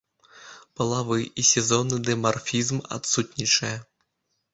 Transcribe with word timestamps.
Палавы 0.79 1.17
і 1.43 1.45
сезонны 1.49 1.99
дымарфізм 2.07 2.81
адсутнічае. 2.97 3.75